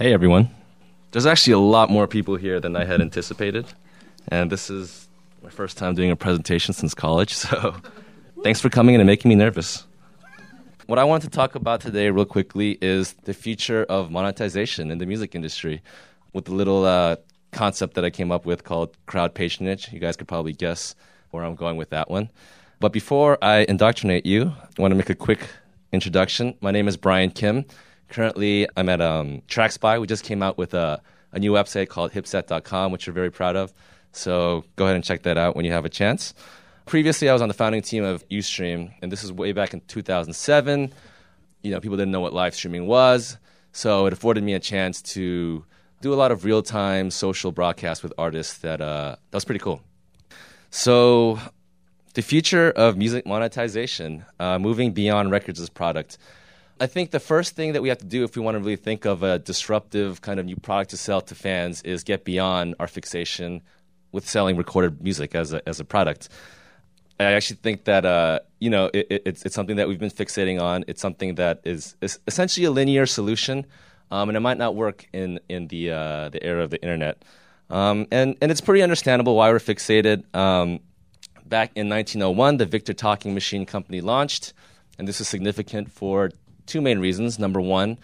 Hey 0.00 0.14
everyone. 0.14 0.48
There's 1.10 1.26
actually 1.26 1.52
a 1.52 1.58
lot 1.58 1.90
more 1.90 2.06
people 2.06 2.36
here 2.36 2.58
than 2.58 2.74
I 2.74 2.86
had 2.86 3.02
anticipated, 3.02 3.66
and 4.28 4.50
this 4.50 4.70
is 4.70 5.10
my 5.42 5.50
first 5.50 5.76
time 5.76 5.94
doing 5.94 6.10
a 6.10 6.16
presentation 6.16 6.72
since 6.72 6.94
college, 6.94 7.34
so 7.44 7.76
thanks 8.42 8.62
for 8.62 8.70
coming 8.70 8.94
in 8.94 9.02
and 9.02 9.06
making 9.06 9.28
me 9.28 9.34
nervous. 9.34 9.84
What 10.86 10.98
I 10.98 11.04
want 11.04 11.22
to 11.24 11.28
talk 11.28 11.54
about 11.54 11.82
today, 11.82 12.08
real 12.08 12.24
quickly, 12.24 12.78
is 12.80 13.12
the 13.24 13.34
future 13.34 13.84
of 13.90 14.10
monetization 14.10 14.90
in 14.90 14.96
the 14.96 15.04
music 15.04 15.34
industry 15.34 15.82
with 16.32 16.46
the 16.46 16.54
little 16.54 16.86
uh, 16.86 17.16
concept 17.52 17.92
that 17.92 18.04
I 18.06 18.08
came 18.08 18.32
up 18.32 18.46
with 18.46 18.64
called 18.64 18.96
crowd 19.04 19.34
patronage. 19.34 19.92
You 19.92 20.00
guys 20.00 20.16
could 20.16 20.28
probably 20.28 20.54
guess 20.54 20.94
where 21.30 21.44
I'm 21.44 21.56
going 21.56 21.76
with 21.76 21.90
that 21.90 22.10
one. 22.10 22.30
But 22.78 22.94
before 22.94 23.36
I 23.44 23.66
indoctrinate 23.68 24.24
you, 24.24 24.50
I 24.78 24.80
want 24.80 24.92
to 24.92 24.96
make 24.96 25.10
a 25.10 25.14
quick 25.14 25.46
introduction. 25.92 26.56
My 26.62 26.70
name 26.70 26.88
is 26.88 26.96
Brian 26.96 27.30
Kim. 27.30 27.66
Currently, 28.10 28.68
I'm 28.76 28.88
at 28.88 29.00
um, 29.00 29.42
TrackSpy. 29.48 30.00
We 30.00 30.06
just 30.06 30.24
came 30.24 30.42
out 30.42 30.58
with 30.58 30.74
a, 30.74 31.00
a 31.32 31.38
new 31.38 31.52
website 31.52 31.88
called 31.88 32.12
hipset.com, 32.12 32.90
which 32.90 33.06
we're 33.06 33.12
very 33.12 33.30
proud 33.30 33.56
of. 33.56 33.72
So 34.12 34.64
go 34.74 34.84
ahead 34.84 34.96
and 34.96 35.04
check 35.04 35.22
that 35.22 35.38
out 35.38 35.54
when 35.54 35.64
you 35.64 35.72
have 35.72 35.84
a 35.84 35.88
chance. 35.88 36.34
Previously, 36.86 37.28
I 37.28 37.32
was 37.32 37.40
on 37.40 37.46
the 37.46 37.54
founding 37.54 37.82
team 37.82 38.02
of 38.02 38.28
Ustream, 38.28 38.92
and 39.00 39.12
this 39.12 39.22
is 39.22 39.32
way 39.32 39.52
back 39.52 39.72
in 39.72 39.80
2007. 39.82 40.92
You 41.62 41.70
know, 41.70 41.80
people 41.80 41.96
didn't 41.96 42.10
know 42.10 42.20
what 42.20 42.32
live 42.32 42.52
streaming 42.52 42.88
was, 42.88 43.38
so 43.70 44.06
it 44.06 44.12
afforded 44.12 44.42
me 44.42 44.54
a 44.54 44.58
chance 44.58 45.00
to 45.02 45.64
do 46.00 46.12
a 46.12 46.16
lot 46.16 46.32
of 46.32 46.44
real 46.44 46.62
time 46.62 47.12
social 47.12 47.52
broadcasts 47.52 48.02
with 48.02 48.12
artists. 48.18 48.58
That 48.58 48.80
uh, 48.80 49.16
that 49.30 49.36
was 49.36 49.44
pretty 49.44 49.60
cool. 49.60 49.82
So, 50.70 51.38
the 52.14 52.22
future 52.22 52.72
of 52.72 52.96
music 52.96 53.24
monetization, 53.24 54.24
uh, 54.40 54.58
moving 54.58 54.92
beyond 54.92 55.30
records 55.30 55.60
as 55.60 55.68
product. 55.68 56.18
I 56.80 56.86
think 56.86 57.10
the 57.10 57.20
first 57.20 57.54
thing 57.54 57.74
that 57.74 57.82
we 57.82 57.90
have 57.90 57.98
to 57.98 58.06
do 58.06 58.24
if 58.24 58.34
we 58.34 58.42
want 58.42 58.54
to 58.54 58.58
really 58.58 58.76
think 58.76 59.04
of 59.04 59.22
a 59.22 59.38
disruptive 59.38 60.22
kind 60.22 60.40
of 60.40 60.46
new 60.46 60.56
product 60.56 60.90
to 60.90 60.96
sell 60.96 61.20
to 61.20 61.34
fans 61.34 61.82
is 61.82 62.02
get 62.02 62.24
beyond 62.24 62.74
our 62.80 62.86
fixation 62.86 63.60
with 64.12 64.26
selling 64.26 64.56
recorded 64.56 65.02
music 65.02 65.34
as 65.34 65.52
a, 65.52 65.68
as 65.68 65.78
a 65.78 65.84
product. 65.84 66.30
I 67.20 67.32
actually 67.32 67.56
think 67.56 67.84
that 67.84 68.06
uh, 68.06 68.40
you 68.60 68.70
know 68.70 68.90
it, 68.94 69.06
it, 69.10 69.22
it's 69.26 69.44
it's 69.44 69.54
something 69.54 69.76
that 69.76 69.88
we've 69.88 69.98
been 69.98 70.10
fixating 70.10 70.58
on. 70.58 70.84
It's 70.88 71.02
something 71.02 71.34
that 71.34 71.60
is, 71.64 71.96
is 72.00 72.18
essentially 72.26 72.64
a 72.64 72.70
linear 72.70 73.04
solution, 73.04 73.66
um, 74.10 74.30
and 74.30 74.36
it 74.36 74.40
might 74.40 74.56
not 74.56 74.74
work 74.74 75.06
in 75.12 75.38
in 75.50 75.68
the 75.68 75.90
uh, 75.90 76.28
the 76.30 76.42
era 76.42 76.64
of 76.64 76.70
the 76.70 76.82
internet. 76.82 77.22
Um, 77.68 78.06
and 78.10 78.38
and 78.40 78.50
it's 78.50 78.62
pretty 78.62 78.82
understandable 78.82 79.36
why 79.36 79.50
we're 79.50 79.58
fixated. 79.58 80.34
Um, 80.34 80.80
back 81.44 81.72
in 81.74 81.90
1901, 81.90 82.56
the 82.56 82.64
Victor 82.64 82.94
Talking 82.94 83.34
Machine 83.34 83.66
Company 83.66 84.00
launched, 84.00 84.54
and 84.98 85.06
this 85.06 85.20
is 85.20 85.28
significant 85.28 85.92
for 85.92 86.30
two 86.70 86.80
main 86.80 87.00
reasons. 87.00 87.38
Number 87.38 87.60
one, 87.60 87.98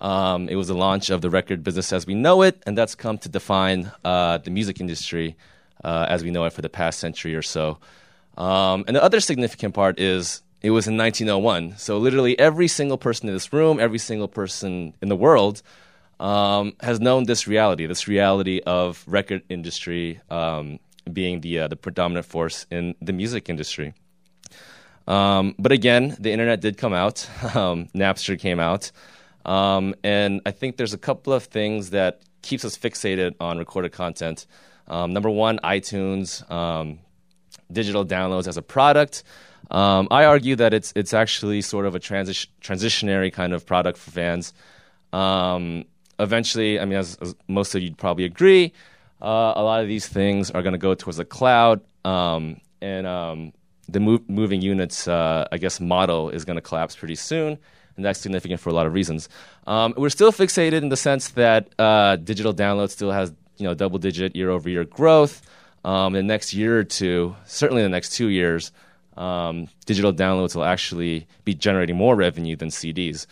um, 0.00 0.48
it 0.48 0.56
was 0.56 0.68
the 0.68 0.74
launch 0.74 1.10
of 1.10 1.20
the 1.20 1.30
record 1.30 1.62
business 1.62 1.92
as 1.92 2.06
we 2.06 2.14
know 2.14 2.42
it, 2.42 2.62
and 2.66 2.76
that's 2.76 2.94
come 2.94 3.18
to 3.18 3.28
define 3.28 3.92
uh, 4.04 4.38
the 4.38 4.50
music 4.50 4.80
industry 4.80 5.36
uh, 5.84 6.06
as 6.08 6.24
we 6.24 6.30
know 6.30 6.44
it 6.44 6.52
for 6.52 6.62
the 6.62 6.68
past 6.68 6.98
century 6.98 7.34
or 7.34 7.42
so. 7.42 7.78
Um, 8.36 8.84
and 8.86 8.96
the 8.96 9.02
other 9.02 9.20
significant 9.20 9.74
part 9.74 10.00
is 10.00 10.42
it 10.62 10.70
was 10.70 10.88
in 10.88 10.96
1901. 10.96 11.76
So 11.78 11.98
literally 11.98 12.38
every 12.38 12.68
single 12.68 12.98
person 12.98 13.28
in 13.28 13.34
this 13.34 13.52
room, 13.52 13.78
every 13.78 13.98
single 13.98 14.28
person 14.28 14.94
in 15.00 15.08
the 15.08 15.16
world 15.16 15.62
um, 16.18 16.74
has 16.80 16.98
known 17.00 17.24
this 17.24 17.46
reality, 17.46 17.86
this 17.86 18.08
reality 18.08 18.60
of 18.66 19.04
record 19.06 19.42
industry 19.48 20.20
um, 20.30 20.78
being 21.12 21.40
the 21.40 21.60
uh, 21.60 21.68
the 21.68 21.76
predominant 21.76 22.26
force 22.26 22.66
in 22.70 22.94
the 23.00 23.12
music 23.12 23.48
industry. 23.48 23.94
Um, 25.06 25.54
but 25.58 25.72
again, 25.72 26.16
the 26.18 26.32
internet 26.32 26.60
did 26.60 26.76
come 26.76 26.92
out. 26.92 27.28
Um, 27.56 27.88
Napster 27.94 28.38
came 28.38 28.60
out, 28.60 28.90
um, 29.44 29.94
and 30.04 30.42
I 30.44 30.50
think 30.50 30.76
there's 30.76 30.92
a 30.92 30.98
couple 30.98 31.32
of 31.32 31.44
things 31.44 31.90
that 31.90 32.20
keeps 32.42 32.64
us 32.64 32.76
fixated 32.76 33.34
on 33.40 33.56
recorded 33.56 33.92
content. 33.92 34.46
Um, 34.88 35.12
number 35.12 35.30
one, 35.30 35.58
iTunes, 35.64 36.48
um, 36.50 36.98
digital 37.72 38.04
downloads 38.04 38.46
as 38.46 38.56
a 38.56 38.62
product. 38.62 39.22
Um, 39.70 40.08
I 40.10 40.24
argue 40.24 40.56
that 40.56 40.74
it's 40.74 40.92
it's 40.96 41.14
actually 41.14 41.62
sort 41.62 41.86
of 41.86 41.94
a 41.94 42.00
transi- 42.00 42.48
transitionary 42.60 43.32
kind 43.32 43.54
of 43.54 43.64
product 43.64 43.98
for 43.98 44.10
fans. 44.10 44.52
eventually, 46.18 46.78
I 46.80 46.84
mean, 46.84 46.98
as, 46.98 47.16
as, 47.22 47.34
most 47.48 47.74
of 47.74 47.82
you 47.82 47.94
probably 47.94 48.24
agree, 48.24 48.72
uh, 49.22 49.52
a 49.56 49.62
lot 49.62 49.80
of 49.80 49.88
these 49.88 50.06
things 50.06 50.50
are 50.50 50.62
going 50.62 50.72
to 50.72 50.78
go 50.78 50.94
towards 50.94 51.16
the 51.16 51.24
cloud, 51.24 51.80
and 52.04 52.60
the 53.88 54.00
moving 54.00 54.60
units, 54.60 55.06
uh, 55.06 55.46
I 55.50 55.58
guess, 55.58 55.80
model 55.80 56.30
is 56.30 56.44
going 56.44 56.56
to 56.56 56.62
collapse 56.62 56.96
pretty 56.96 57.14
soon, 57.14 57.58
and 57.96 58.04
that's 58.04 58.20
significant 58.20 58.60
for 58.60 58.70
a 58.70 58.72
lot 58.72 58.86
of 58.86 58.92
reasons. 58.92 59.28
Um, 59.66 59.94
we're 59.96 60.10
still 60.10 60.32
fixated 60.32 60.82
in 60.82 60.88
the 60.88 60.96
sense 60.96 61.30
that 61.30 61.68
uh, 61.78 62.16
digital 62.16 62.52
download 62.52 62.90
still 62.90 63.12
has 63.12 63.32
you 63.58 63.64
know 63.66 63.74
double-digit 63.74 64.36
year-over-year 64.36 64.84
growth. 64.84 65.42
Um, 65.84 66.16
in 66.16 66.26
the 66.26 66.32
next 66.32 66.52
year 66.52 66.80
or 66.80 66.84
two, 66.84 67.36
certainly 67.44 67.82
in 67.82 67.90
the 67.90 67.94
next 67.94 68.10
two 68.10 68.26
years, 68.26 68.72
um, 69.16 69.68
digital 69.86 70.12
downloads 70.12 70.56
will 70.56 70.64
actually 70.64 71.28
be 71.44 71.54
generating 71.54 71.96
more 71.96 72.16
revenue 72.16 72.56
than 72.56 72.70
CDs. 72.70 73.26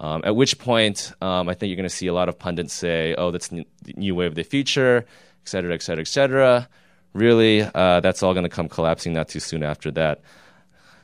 Um, 0.00 0.22
at 0.24 0.34
which 0.34 0.58
point, 0.58 1.12
um, 1.20 1.48
I 1.48 1.54
think 1.54 1.68
you're 1.68 1.76
going 1.76 1.88
to 1.88 1.94
see 1.94 2.08
a 2.08 2.14
lot 2.14 2.28
of 2.28 2.38
pundits 2.38 2.74
say, 2.74 3.14
"Oh, 3.16 3.30
that's 3.30 3.48
the 3.48 3.64
new 3.96 4.16
wave 4.16 4.32
of 4.32 4.34
the 4.34 4.42
future," 4.42 5.06
et 5.42 5.48
cetera, 5.48 5.72
et 5.72 5.82
cetera, 5.82 6.02
et 6.02 6.08
cetera 6.08 6.68
really, 7.12 7.62
uh, 7.62 8.00
that's 8.00 8.22
all 8.22 8.34
going 8.34 8.44
to 8.44 8.50
come 8.50 8.68
collapsing 8.68 9.12
not 9.12 9.28
too 9.28 9.40
soon 9.40 9.62
after 9.62 9.90
that. 9.92 10.20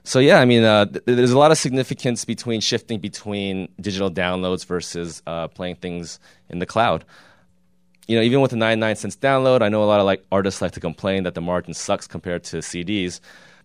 So 0.05 0.21
yeah, 0.21 0.39
I 0.39 0.45
mean, 0.45 0.63
uh, 0.63 0.87
th- 0.87 1.03
there's 1.05 1.33
a 1.33 1.39
lot 1.39 1.51
of 1.51 1.59
significance 1.59 2.25
between 2.25 2.61
shifting 2.61 3.01
between 3.01 3.69
digital 3.81 4.11
downloads 4.11 4.65
versus 4.65 5.21
uh, 5.27 5.49
playing 5.49 5.77
things 5.77 6.21
in 6.49 6.61
the 6.61 6.67
cloud. 6.67 7.05
You 8.07 8.17
know, 8.17 8.23
even 8.23 8.41
with 8.41 8.53
the 8.53 8.57
99 8.57 8.95
cents 8.95 9.17
download, 9.17 9.63
I 9.63 9.69
know 9.69 9.83
a 9.83 9.85
lot 9.87 9.99
of 9.99 10.07
like 10.07 10.25
artists 10.31 10.63
like 10.63 10.73
to 10.73 10.81
complain 10.81 11.25
that 11.25 11.35
the 11.35 11.41
margin 11.41 11.75
sucks 11.75 12.07
compared 12.07 12.45
to 12.45 12.59
CDs. 12.59 13.19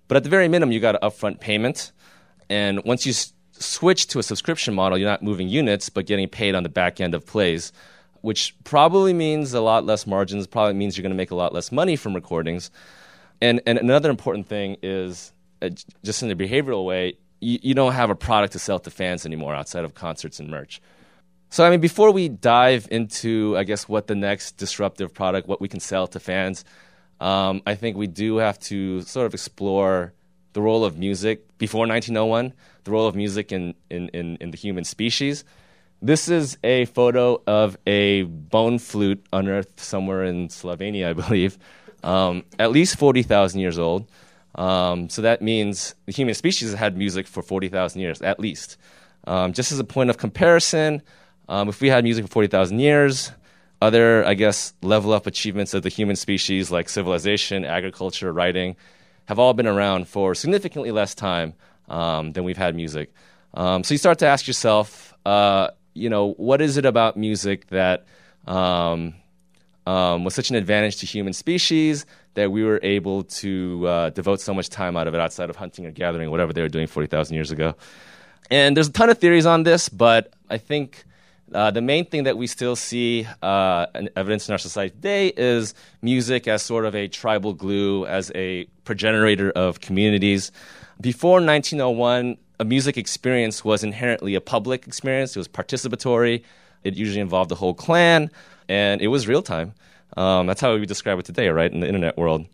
But 0.07 0.17
at 0.17 0.23
the 0.23 0.29
very 0.29 0.47
minimum, 0.47 0.73
you 0.73 0.79
got 0.79 0.95
an 0.95 1.07
upfront 1.07 1.39
payment, 1.39 1.91
and 2.49 2.83
once 2.85 3.05
you 3.05 3.11
s- 3.11 3.33
switch 3.51 4.07
to 4.07 4.19
a 4.19 4.23
subscription 4.23 4.73
model, 4.73 4.97
you're 4.97 5.07
not 5.07 5.21
moving 5.21 5.47
units, 5.47 5.89
but 5.89 6.07
getting 6.07 6.27
paid 6.27 6.55
on 6.55 6.63
the 6.63 6.69
back 6.69 6.99
end 6.99 7.13
of 7.13 7.23
plays 7.23 7.71
which 8.21 8.55
probably 8.63 9.13
means 9.13 9.53
a 9.53 9.61
lot 9.61 9.85
less 9.85 10.07
margins, 10.07 10.47
probably 10.47 10.73
means 10.73 10.97
you're 10.97 11.03
going 11.03 11.11
to 11.11 11.17
make 11.17 11.31
a 11.31 11.35
lot 11.35 11.53
less 11.53 11.71
money 11.71 11.95
from 11.95 12.13
recordings. 12.13 12.71
And, 13.41 13.61
and 13.65 13.77
another 13.77 14.09
important 14.09 14.47
thing 14.47 14.77
is, 14.81 15.33
uh, 15.61 15.69
just 16.03 16.23
in 16.23 16.31
a 16.31 16.35
behavioral 16.35 16.85
way, 16.85 17.17
you, 17.39 17.59
you 17.61 17.73
don't 17.73 17.93
have 17.93 18.09
a 18.09 18.15
product 18.15 18.53
to 18.53 18.59
sell 18.59 18.79
to 18.79 18.91
fans 18.91 19.25
anymore 19.25 19.55
outside 19.55 19.83
of 19.83 19.95
concerts 19.95 20.39
and 20.39 20.49
merch. 20.49 20.81
So, 21.49 21.65
I 21.65 21.69
mean, 21.69 21.81
before 21.81 22.11
we 22.11 22.29
dive 22.29 22.87
into, 22.91 23.57
I 23.57 23.63
guess, 23.63 23.89
what 23.89 24.07
the 24.07 24.15
next 24.15 24.55
disruptive 24.55 25.13
product, 25.13 25.47
what 25.47 25.59
we 25.59 25.67
can 25.67 25.81
sell 25.81 26.07
to 26.07 26.19
fans, 26.19 26.63
um, 27.19 27.61
I 27.67 27.75
think 27.75 27.97
we 27.97 28.07
do 28.07 28.37
have 28.37 28.57
to 28.59 29.01
sort 29.01 29.25
of 29.25 29.33
explore 29.33 30.13
the 30.53 30.61
role 30.61 30.85
of 30.85 30.97
music 30.97 31.57
before 31.57 31.87
1901, 31.87 32.53
the 32.83 32.91
role 32.91 33.07
of 33.07 33.15
music 33.15 33.51
in, 33.51 33.73
in, 33.89 34.09
in, 34.09 34.37
in 34.37 34.51
the 34.51 34.57
human 34.57 34.83
species, 34.83 35.43
this 36.01 36.27
is 36.27 36.57
a 36.63 36.85
photo 36.85 37.41
of 37.45 37.77
a 37.85 38.23
bone 38.23 38.79
flute 38.79 39.25
unearthed 39.31 39.79
somewhere 39.79 40.23
in 40.23 40.47
Slovenia, 40.47 41.09
I 41.09 41.13
believe, 41.13 41.57
um, 42.03 42.43
at 42.57 42.71
least 42.71 42.97
40,000 42.97 43.59
years 43.59 43.77
old. 43.77 44.07
Um, 44.55 45.09
so 45.09 45.21
that 45.21 45.41
means 45.41 45.95
the 46.05 46.11
human 46.11 46.33
species 46.35 46.71
has 46.71 46.79
had 46.79 46.97
music 46.97 47.27
for 47.27 47.41
40,000 47.41 48.01
years, 48.01 48.21
at 48.21 48.39
least. 48.39 48.77
Um, 49.25 49.53
just 49.53 49.71
as 49.71 49.79
a 49.79 49.83
point 49.83 50.09
of 50.09 50.17
comparison, 50.17 51.01
um, 51.47 51.69
if 51.69 51.79
we 51.79 51.89
had 51.89 52.03
music 52.03 52.25
for 52.25 52.31
40,000 52.31 52.79
years, 52.79 53.31
other, 53.81 54.25
I 54.25 54.33
guess, 54.33 54.73
level 54.81 55.13
up 55.13 55.27
achievements 55.27 55.73
of 55.73 55.83
the 55.83 55.89
human 55.89 56.15
species 56.15 56.71
like 56.71 56.89
civilization, 56.89 57.63
agriculture, 57.63 58.33
writing, 58.33 58.75
have 59.25 59.39
all 59.39 59.53
been 59.53 59.67
around 59.67 60.07
for 60.07 60.35
significantly 60.35 60.91
less 60.91 61.15
time 61.15 61.53
um, 61.87 62.33
than 62.33 62.43
we've 62.43 62.57
had 62.57 62.75
music. 62.75 63.13
Um, 63.53 63.83
so 63.83 63.93
you 63.93 63.97
start 63.97 64.19
to 64.19 64.27
ask 64.27 64.47
yourself, 64.47 65.13
uh, 65.25 65.69
you 65.93 66.09
know, 66.09 66.33
what 66.33 66.61
is 66.61 66.77
it 66.77 66.85
about 66.85 67.17
music 67.17 67.67
that 67.67 68.05
um, 68.47 69.13
um, 69.85 70.23
was 70.23 70.33
such 70.33 70.49
an 70.49 70.55
advantage 70.55 70.97
to 70.97 71.05
human 71.05 71.33
species 71.33 72.05
that 72.33 72.51
we 72.51 72.63
were 72.63 72.79
able 72.83 73.23
to 73.23 73.87
uh, 73.87 74.09
devote 74.11 74.39
so 74.39 74.53
much 74.53 74.69
time 74.69 74.95
out 74.95 75.07
of 75.07 75.13
it 75.13 75.19
outside 75.19 75.49
of 75.49 75.55
hunting 75.55 75.85
or 75.85 75.91
gathering, 75.91 76.31
whatever 76.31 76.53
they 76.53 76.61
were 76.61 76.69
doing 76.69 76.87
40,000 76.87 77.35
years 77.35 77.51
ago. 77.51 77.75
And 78.49 78.75
there's 78.75 78.87
a 78.87 78.91
ton 78.91 79.09
of 79.09 79.17
theories 79.17 79.45
on 79.45 79.63
this, 79.63 79.89
but 79.89 80.33
I 80.49 80.57
think 80.57 81.03
uh, 81.53 81.71
the 81.71 81.81
main 81.81 82.05
thing 82.05 82.23
that 82.23 82.37
we 82.37 82.47
still 82.47 82.75
see 82.75 83.27
uh, 83.41 83.85
evidence 84.15 84.47
in 84.47 84.53
our 84.53 84.57
society 84.57 84.95
today 84.95 85.27
is 85.35 85.73
music 86.01 86.47
as 86.47 86.61
sort 86.61 86.85
of 86.85 86.95
a 86.95 87.07
tribal 87.07 87.53
glue, 87.53 88.05
as 88.05 88.31
a 88.35 88.65
progenitor 88.85 89.51
of 89.51 89.81
communities. 89.81 90.51
Before 90.99 91.41
1901, 91.41 92.37
a 92.61 92.63
music 92.63 92.95
experience 92.95 93.65
was 93.65 93.83
inherently 93.83 94.35
a 94.35 94.39
public 94.39 94.85
experience. 94.85 95.35
It 95.35 95.39
was 95.39 95.47
participatory. 95.47 96.43
It 96.83 96.93
usually 96.93 97.19
involved 97.19 97.49
the 97.49 97.55
whole 97.55 97.73
clan, 97.73 98.29
and 98.69 99.01
it 99.01 99.07
was 99.07 99.27
real 99.27 99.41
time. 99.41 99.73
Um, 100.15 100.45
that's 100.45 100.61
how 100.61 100.75
we 100.75 100.85
describe 100.85 101.17
it 101.17 101.25
today, 101.25 101.49
right, 101.49 101.71
in 101.71 101.79
the 101.79 101.87
internet 101.87 102.19
world. 102.19 102.45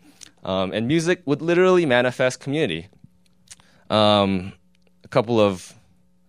Um, 0.46 0.72
and 0.72 0.88
music 0.88 1.24
would 1.26 1.42
literally 1.42 1.86
manifest 1.86 2.40
community. 2.40 2.88
Um, 3.90 4.54
a 5.04 5.10
couple 5.10 5.42
of, 5.42 5.74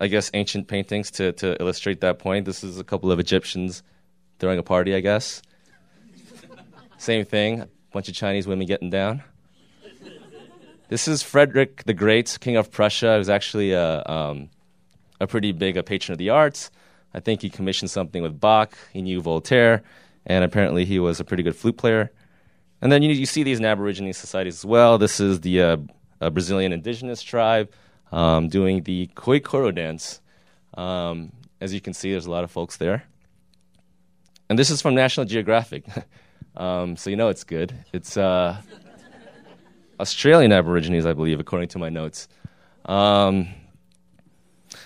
I 0.00 0.08
guess, 0.08 0.28
ancient 0.34 0.66
paintings 0.66 1.12
to, 1.12 1.30
to 1.34 1.56
illustrate 1.60 2.00
that 2.00 2.18
point. 2.18 2.46
This 2.46 2.64
is 2.64 2.80
a 2.80 2.84
couple 2.84 3.12
of 3.12 3.20
Egyptians 3.20 3.84
throwing 4.40 4.58
a 4.58 4.64
party, 4.64 4.92
I 4.92 5.00
guess. 5.00 5.40
Same 6.98 7.24
thing, 7.24 7.60
a 7.60 7.68
bunch 7.92 8.08
of 8.08 8.16
Chinese 8.16 8.48
women 8.48 8.66
getting 8.66 8.90
down. 8.90 9.22
This 10.88 11.06
is 11.06 11.22
Frederick 11.22 11.84
the 11.84 11.92
Great, 11.92 12.38
King 12.40 12.56
of 12.56 12.70
Prussia, 12.70 13.18
who's 13.18 13.28
actually 13.28 13.72
a, 13.72 14.02
um, 14.06 14.48
a 15.20 15.26
pretty 15.26 15.52
big 15.52 15.76
a 15.76 15.82
patron 15.82 16.14
of 16.14 16.18
the 16.18 16.30
arts. 16.30 16.70
I 17.12 17.20
think 17.20 17.42
he 17.42 17.50
commissioned 17.50 17.90
something 17.90 18.22
with 18.22 18.40
Bach. 18.40 18.72
He 18.90 19.02
knew 19.02 19.20
Voltaire, 19.20 19.82
and 20.24 20.44
apparently 20.44 20.86
he 20.86 20.98
was 20.98 21.20
a 21.20 21.24
pretty 21.24 21.42
good 21.42 21.54
flute 21.54 21.76
player. 21.76 22.10
And 22.80 22.90
then 22.90 23.02
you, 23.02 23.12
you 23.12 23.26
see 23.26 23.42
these 23.42 23.58
in 23.58 23.66
Aborigine 23.66 24.14
societies 24.14 24.60
as 24.60 24.64
well. 24.64 24.96
This 24.96 25.20
is 25.20 25.42
the 25.42 25.60
uh, 26.22 26.30
Brazilian 26.30 26.72
indigenous 26.72 27.22
tribe 27.22 27.70
um, 28.10 28.48
doing 28.48 28.84
the 28.84 29.08
Khoekhoaro 29.08 29.74
dance. 29.74 30.22
Um, 30.72 31.32
as 31.60 31.74
you 31.74 31.82
can 31.82 31.92
see, 31.92 32.12
there's 32.12 32.24
a 32.24 32.30
lot 32.30 32.44
of 32.44 32.50
folks 32.50 32.78
there. 32.78 33.04
And 34.48 34.58
this 34.58 34.70
is 34.70 34.80
from 34.80 34.94
National 34.94 35.26
Geographic. 35.26 35.84
um, 36.56 36.96
so 36.96 37.10
you 37.10 37.16
know 37.16 37.28
it's 37.28 37.44
good. 37.44 37.74
It's 37.92 38.16
uh, 38.16 38.56
Australian 40.00 40.52
Aborigines, 40.52 41.06
I 41.06 41.12
believe, 41.12 41.40
according 41.40 41.68
to 41.70 41.78
my 41.78 41.88
notes. 41.88 42.28
Um, 42.86 43.48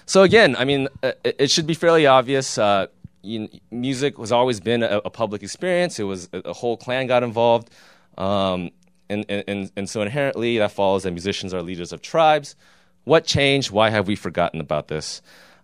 so 0.07 0.23
again, 0.23 0.57
I 0.57 0.65
mean, 0.65 0.89
uh, 1.03 1.13
it, 1.25 1.51
should 1.51 1.67
be 1.67 1.75
fairly 1.75 2.07
obvious. 2.07 2.59
Uh, 2.59 2.87
you, 3.23 3.49
music 3.71 4.19
has 4.19 4.33
always 4.33 4.61
been 4.61 4.83
a, 4.83 5.01
a, 5.05 5.11
public 5.11 5.43
experience. 5.43 5.99
It 5.99 6.05
was 6.05 6.29
a, 6.33 6.39
a 6.39 6.53
whole 6.53 6.77
clan 6.77 7.07
got 7.07 7.23
involved, 7.23 7.71
um, 8.19 8.71
and, 9.09 9.25
and 9.31 9.71
and 9.77 9.89
so 9.89 10.03
inherently 10.03 10.59
that 10.59 10.73
follows 10.73 11.05
that 11.05 11.13
musicians 11.13 11.55
are 11.55 11.63
leaders 11.63 11.93
of 11.93 12.03
tribes. 12.03 12.57
What 13.05 13.25
changed? 13.25 13.71
Why 13.71 13.91
have 13.91 14.07
we 14.09 14.17
forgotten 14.17 14.61
about 14.61 14.89
this? 14.89 15.23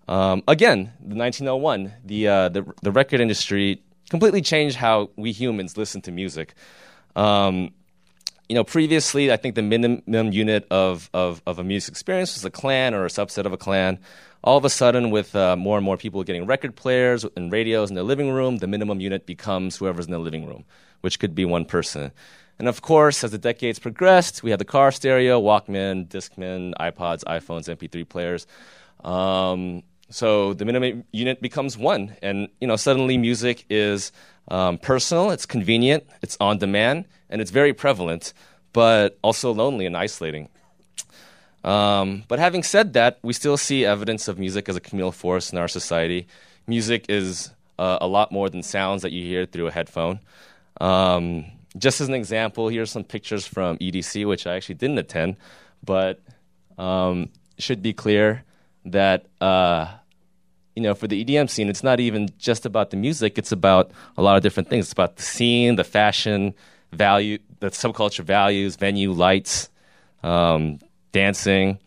Um, 0.09 0.43
again, 0.49 0.93
the 1.00 1.15
1901, 1.15 1.93
the, 2.05 2.29
uh, 2.29 2.49
the, 2.49 2.65
the 2.83 2.91
record 2.91 3.21
industry 3.21 3.83
completely 4.09 4.41
changed 4.41 4.77
how 4.77 5.11
we 5.17 5.33
humans 5.33 5.77
listen 5.77 6.00
to 6.03 6.11
music. 6.11 6.55
Um, 7.15 7.73
you 8.49 8.55
know, 8.55 8.65
previously, 8.65 9.31
I 9.31 9.37
think 9.37 9.55
the 9.55 9.62
minimum 9.62 10.33
unit 10.33 10.67
of, 10.71 11.11
of, 11.12 11.43
of, 11.47 11.59
a 11.59 11.65
music 11.65 11.93
experience 11.93 12.35
was 12.35 12.45
a 12.45 12.50
clan 12.50 12.95
or 12.95 13.05
a 13.05 13.09
subset 13.09 13.45
of 13.45 13.53
a 13.53 13.59
clan. 13.59 13.99
All 14.43 14.56
of 14.56 14.65
a 14.65 14.71
sudden, 14.71 15.11
with 15.11 15.37
uh, 15.37 15.55
more 15.56 15.77
and 15.77 15.85
more 15.85 15.99
people 15.99 16.25
getting 16.25 16.47
record 16.47 16.75
players 16.75 17.27
and 17.37 17.53
radios 17.53 17.91
in 17.91 17.95
their 17.95 18.05
living 18.05 18.31
room, 18.31 18.59
the 18.59 18.67
minimum 18.67 19.00
unit 19.00 19.27
becomes 19.27 19.77
whoever's 19.77 20.06
in 20.06 20.12
the 20.12 20.19
living 20.19 20.47
room, 20.47 20.65
which 21.03 21.19
could 21.19 21.35
be 21.35 21.45
one 21.45 21.67
person. 21.67 22.11
And 22.59 22.69
of 22.69 22.81
course, 22.81 23.23
as 23.23 23.33
the 23.33 23.39
decades 23.39 23.79
progressed, 23.79 24.43
we 24.43 24.50
had 24.50 24.61
the 24.61 24.65
car 24.65 24.93
stereo, 24.93 25.41
Walkman, 25.41 26.09
Discman, 26.09 26.73
iPods, 26.81 27.25
iPhones, 27.25 27.69
MP3 27.69 28.09
players. 28.09 28.47
Um, 29.05 29.83
so 30.10 30.55
the 30.55 30.64
minimum 30.64 31.05
unit 31.12 31.40
becomes 31.40 31.76
one, 31.76 32.16
and 32.22 32.49
you 32.60 32.66
know 32.66 32.76
suddenly 32.76 33.19
music 33.19 33.64
is 33.69 34.12
um, 34.49 34.78
personal, 34.78 35.31
it's 35.31 35.46
convenient, 35.46 36.05
it's 36.22 36.37
on 36.40 36.58
demand, 36.58 37.05
and 37.28 37.40
it's 37.40 37.50
very 37.50 37.72
prevalent, 37.72 38.32
but 38.72 39.19
also 39.22 39.52
lonely 39.52 39.87
and 39.87 39.96
isolating. 39.96 40.49
Um, 41.64 42.25
but 42.28 42.38
having 42.38 42.62
said 42.62 42.94
that, 42.94 43.19
we 43.22 43.32
still 43.32 43.56
see 43.56 43.84
evidence 43.84 44.28
of 44.28 44.38
music 44.38 44.69
as 44.69 44.76
a 44.76 44.81
communal 44.81 45.12
force 45.12 45.52
in 45.52 45.58
our 45.58 45.69
society. 45.69 46.26
Music 46.66 47.06
is 47.08 47.50
uh, 47.78 47.99
a 48.00 48.06
lot 48.06 48.32
more 48.32 48.49
than 48.49 48.62
sounds 48.62 49.02
that 49.02 49.12
you 49.12 49.25
hear 49.25 49.44
through 49.44 49.66
a 49.66 49.70
headphone. 49.70 50.20
Um, 50.81 51.44
just 51.76 52.00
as 52.00 52.08
an 52.08 52.14
example, 52.14 52.69
here's 52.69 52.90
some 52.90 53.04
pictures 53.04 53.46
from 53.46 53.76
EDC, 53.78 54.26
which 54.26 54.46
I 54.46 54.56
actually 54.56 54.76
didn't 54.76 54.99
attend, 54.99 55.37
but 55.84 56.20
um, 56.78 57.28
should 57.58 57.82
be 57.82 57.93
clear 57.93 58.44
that 58.87 59.26
uh, 59.40 59.88
you 60.78 60.82
know 60.82 60.94
for 60.94 61.08
the 61.08 61.25
EDM 61.25 61.50
scene, 61.50 61.69
it's 61.69 61.82
not 61.82 61.98
even 61.98 62.28
just 62.38 62.64
about 62.64 62.90
the 62.90 62.96
music; 62.96 63.36
it's 63.36 63.50
about 63.50 63.90
a 64.16 64.22
lot 64.22 64.36
of 64.36 64.44
different 64.44 64.69
things. 64.69 64.84
It's 64.84 64.92
about 64.92 65.16
the 65.16 65.25
scene, 65.25 65.75
the 65.75 65.82
fashion, 65.82 66.54
value, 66.92 67.38
the 67.58 67.70
subculture 67.70 68.22
values, 68.22 68.76
venue, 68.76 69.10
lights, 69.10 69.70
um, 70.22 70.78
dancing, 71.10 71.80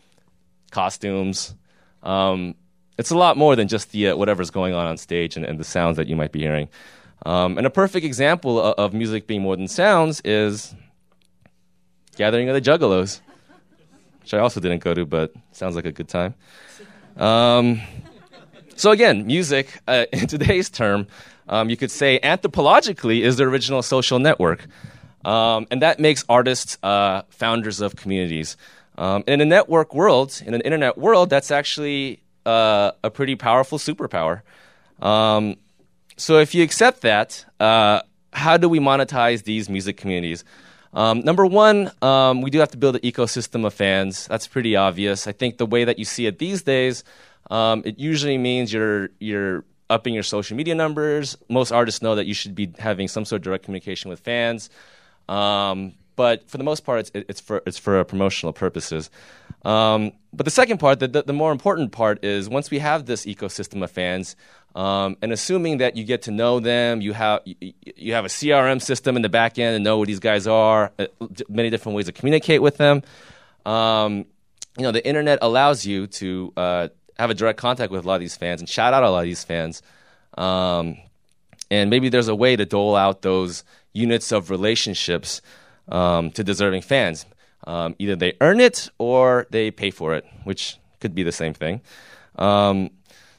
costumes. 0.71 1.55
Um, 2.03 2.55
it's 2.97 3.11
a 3.11 3.17
lot 3.17 3.37
more 3.37 3.55
than 3.55 3.69
just 3.69 3.93
the 3.93 4.09
uh, 4.09 4.17
whatever's 4.17 4.51
going 4.51 4.73
on 4.73 4.85
on 4.87 4.97
stage 4.97 5.37
and, 5.37 5.45
and, 5.45 5.57
the 5.57 5.63
sounds 5.63 5.95
that 5.95 6.07
you 6.07 6.17
might 6.17 6.33
be 6.33 6.41
hearing. 6.41 6.67
Um, 7.25 7.57
and 7.57 7.65
a 7.65 7.69
perfect 7.69 8.05
example 8.05 8.59
of, 8.59 8.75
of, 8.75 8.93
music 8.93 9.25
being 9.25 9.41
more 9.41 9.55
than 9.55 9.69
sounds 9.69 10.19
is 10.25 10.75
Gathering 12.17 12.49
of 12.49 12.55
the 12.55 12.61
Juggalos, 12.61 13.21
which 14.19 14.33
I 14.33 14.39
also 14.39 14.59
didn't 14.59 14.83
go 14.83 14.93
to, 14.93 15.05
but 15.05 15.31
sounds 15.53 15.77
like 15.77 15.85
a 15.85 15.93
good 15.93 16.09
time. 16.09 16.33
So 18.75 18.91
again, 18.91 19.25
music 19.25 19.81
uh, 19.87 20.05
in 20.13 20.27
today's 20.27 20.69
term, 20.69 21.07
um, 21.47 21.69
you 21.69 21.77
could 21.77 21.91
say 21.91 22.19
anthropologically 22.19 23.21
is 23.21 23.37
the 23.37 23.43
original 23.43 23.81
social 23.81 24.19
network, 24.19 24.65
um, 25.25 25.67
and 25.71 25.81
that 25.81 25.99
makes 25.99 26.23
artists 26.29 26.77
uh, 26.83 27.23
founders 27.29 27.81
of 27.81 27.95
communities. 27.95 28.57
Um, 28.97 29.23
in 29.27 29.41
a 29.41 29.45
network 29.45 29.93
world, 29.93 30.41
in 30.45 30.53
an 30.53 30.61
internet 30.61 30.97
world, 30.97 31.29
that's 31.29 31.51
actually 31.51 32.21
uh, 32.45 32.91
a 33.03 33.09
pretty 33.09 33.35
powerful 33.35 33.77
superpower. 33.77 34.41
Um, 35.01 35.55
so 36.17 36.37
if 36.37 36.53
you 36.53 36.63
accept 36.63 37.01
that, 37.01 37.45
uh, 37.59 38.01
how 38.33 38.57
do 38.57 38.69
we 38.69 38.79
monetize 38.79 39.43
these 39.43 39.69
music 39.69 39.97
communities? 39.97 40.43
Um, 40.93 41.21
number 41.21 41.45
one, 41.45 41.91
um, 42.01 42.41
we 42.41 42.49
do 42.49 42.59
have 42.59 42.71
to 42.71 42.77
build 42.77 42.95
an 42.95 43.01
ecosystem 43.01 43.65
of 43.65 43.73
fans. 43.73 44.27
That's 44.27 44.47
pretty 44.47 44.75
obvious. 44.75 45.25
I 45.25 45.31
think 45.31 45.57
the 45.57 45.65
way 45.65 45.85
that 45.85 45.97
you 45.97 46.05
see 46.05 46.25
it 46.25 46.37
these 46.37 46.63
days, 46.63 47.03
um, 47.49 47.81
it 47.85 47.99
usually 47.99 48.37
means 48.37 48.71
you're 48.71 49.09
you're 49.19 49.65
upping 49.89 50.13
your 50.13 50.23
social 50.23 50.55
media 50.55 50.75
numbers. 50.75 51.37
Most 51.49 51.71
artists 51.71 52.01
know 52.01 52.15
that 52.15 52.25
you 52.25 52.33
should 52.33 52.55
be 52.55 52.73
having 52.79 53.07
some 53.07 53.25
sort 53.25 53.39
of 53.39 53.43
direct 53.43 53.65
communication 53.65 54.09
with 54.09 54.19
fans, 54.21 54.69
um, 55.27 55.93
but 56.15 56.49
for 56.49 56.57
the 56.57 56.63
most 56.63 56.85
part, 56.85 56.99
it's, 56.99 57.11
it's 57.13 57.41
for 57.41 57.61
it's 57.65 57.77
for 57.77 58.03
promotional 58.03 58.53
purposes. 58.53 59.09
Um, 59.63 60.11
but 60.33 60.45
the 60.45 60.51
second 60.51 60.79
part, 60.79 60.99
the, 60.99 61.07
the, 61.07 61.23
the, 61.23 61.33
more 61.33 61.51
important 61.51 61.91
part, 61.91 62.23
is 62.23 62.49
once 62.49 62.71
we 62.71 62.79
have 62.79 63.05
this 63.05 63.25
ecosystem 63.25 63.83
of 63.83 63.91
fans, 63.91 64.35
um, 64.75 65.17
and 65.21 65.31
assuming 65.31 65.77
that 65.77 65.95
you 65.95 66.03
get 66.03 66.23
to 66.23 66.31
know 66.31 66.59
them, 66.59 67.01
you 67.01 67.13
have 67.13 67.41
you, 67.45 68.13
have 68.13 68.25
a 68.25 68.29
CRM 68.29 68.81
system 68.81 69.15
in 69.15 69.21
the 69.21 69.29
back 69.29 69.59
end 69.59 69.75
and 69.75 69.83
know 69.83 69.97
who 69.97 70.05
these 70.05 70.19
guys 70.19 70.47
are, 70.47 70.91
uh, 70.97 71.07
many 71.49 71.69
different 71.69 71.95
ways 71.95 72.05
to 72.05 72.11
communicate 72.11 72.61
with 72.61 72.77
them. 72.77 73.03
Um, 73.65 74.25
you 74.77 74.83
know, 74.83 74.91
the 74.91 75.05
internet 75.05 75.39
allows 75.41 75.85
you 75.85 76.07
to 76.07 76.53
uh, 76.55 76.87
have 77.19 77.29
a 77.29 77.33
direct 77.33 77.59
contact 77.59 77.91
with 77.91 78.03
a 78.03 78.07
lot 78.07 78.15
of 78.15 78.21
these 78.21 78.37
fans 78.37 78.61
and 78.61 78.69
shout 78.69 78.93
out 78.93 79.03
a 79.03 79.09
lot 79.09 79.19
of 79.19 79.25
these 79.25 79.43
fans. 79.43 79.81
Um, 80.37 80.97
and 81.69 81.89
maybe 81.89 82.09
there's 82.09 82.27
a 82.27 82.35
way 82.35 82.55
to 82.55 82.65
dole 82.65 82.95
out 82.95 83.21
those 83.21 83.63
units 83.93 84.31
of 84.31 84.49
relationships 84.49 85.41
um, 85.89 86.31
to 86.31 86.43
deserving 86.43 86.81
fans. 86.81 87.25
Um, 87.65 87.95
either 87.99 88.15
they 88.15 88.33
earn 88.41 88.59
it 88.59 88.89
or 88.97 89.47
they 89.51 89.71
pay 89.71 89.91
for 89.91 90.15
it, 90.15 90.25
which 90.43 90.77
could 90.99 91.13
be 91.13 91.23
the 91.23 91.31
same 91.31 91.53
thing. 91.53 91.81
Um, 92.37 92.89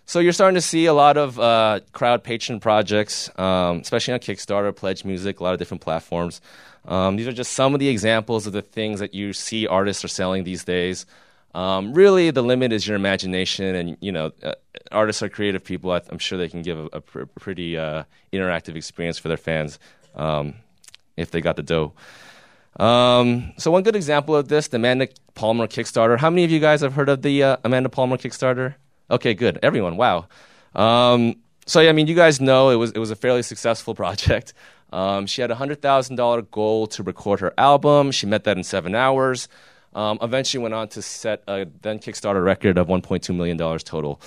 so 0.05 0.21
you're 0.21 0.33
starting 0.33 0.57
to 0.57 0.61
see 0.61 0.87
a 0.87 0.93
lot 0.93 1.17
of 1.17 1.39
uh, 1.39 1.81
crowd 1.93 2.23
patron 2.23 2.61
projects, 2.61 3.31
um, 3.39 3.79
especially 3.79 4.15
on 4.15 4.21
Kickstarter, 4.21 4.75
Pledge 4.75 5.05
Music, 5.05 5.41
a 5.41 5.45
lot 5.45 5.53
of 5.53 5.59
different 5.59 5.81
platforms. 5.81 6.41
Um, 6.85 7.17
these 7.17 7.29
are 7.29 7.33
just 7.33 7.53
some 7.53 7.75
of 7.75 7.81
the 7.81 7.89
examples 7.89 8.47
of 8.47 8.53
the 8.53 8.63
things 8.63 9.01
that 9.01 9.15
you 9.15 9.33
see 9.33 9.67
artists 9.67 10.05
are 10.05 10.09
selling 10.09 10.45
these 10.45 10.65
days. 10.65 11.07
Um, 11.55 11.93
really, 11.93 12.31
the 12.31 12.43
limit 12.43 12.73
is 12.73 12.87
your 12.87 12.97
imagination, 12.97 13.75
and 13.75 13.97
you 14.01 14.11
know, 14.11 14.33
uh, 14.43 14.55
artists 14.91 15.23
are 15.23 15.29
creative 15.29 15.63
people. 15.63 15.93
I, 15.93 16.01
am 16.11 16.19
sure 16.19 16.39
they 16.39 16.49
can 16.49 16.63
give 16.63 16.79
a, 16.79 16.85
a 16.95 17.01
pr- 17.01 17.25
pretty 17.39 17.77
uh, 17.77 18.05
interactive 18.33 18.75
experience 18.75 19.19
for 19.19 19.29
their 19.29 19.37
fans 19.37 19.79
um, 20.15 20.55
if 21.17 21.31
they 21.31 21.41
got 21.41 21.57
the 21.57 21.63
dough. 21.63 21.93
Um, 22.81 23.53
so 23.59 23.71
one 23.71 23.83
good 23.83 23.97
example 23.97 24.35
of 24.35 24.49
this, 24.49 24.69
the 24.69 24.77
Amanda 24.77 25.09
Palmer 25.35 25.67
Kickstarter. 25.67 26.19
How 26.19 26.31
many 26.31 26.45
of 26.45 26.51
you 26.51 26.61
guys 26.61 26.81
have 26.81 26.95
heard 26.95 27.11
of 27.11 27.23
the 27.23 27.43
uh, 27.43 27.57
Amanda 27.65 27.91
Palmer 27.91 28.17
Kickstarter? 28.17 28.75
Okay, 29.11 29.35
good. 29.35 29.59
Everyone, 29.63 29.99
wow. 29.99 30.27
Um, 30.75 31.37
so 31.67 31.81
yeah, 31.81 31.91
I 31.91 31.93
mean, 31.93 32.07
you 32.07 32.15
guys 32.15 32.41
know 32.41 32.71
it 32.71 32.77
was 32.77 32.93
it 32.93 32.99
was 32.99 33.11
a 33.11 33.17
fairly 33.17 33.43
successful 33.43 33.95
project. 34.03 34.55
Um, 34.93 35.27
she 35.27 35.41
had 35.41 35.51
a 35.51 35.55
hundred 35.55 35.83
thousand 35.83 36.17
dollar 36.17 36.43
goal 36.43 36.87
to 36.89 37.03
record 37.03 37.41
her 37.41 37.53
album. 37.59 38.11
She 38.11 38.27
met 38.27 38.45
that 38.45 38.57
in 38.57 38.65
seven 38.65 38.95
hours. 38.95 39.49
Um, 39.95 40.19
eventually, 40.23 40.63
went 40.63 40.75
on 40.75 40.89
to 40.89 41.03
set 41.03 41.43
a 41.47 41.67
then 41.83 41.99
Kickstarter 41.99 42.45
record 42.45 42.79
of 42.79 42.89
1.2 42.89 43.35
million 43.35 43.57
dollars 43.57 43.83
total. 43.83 44.21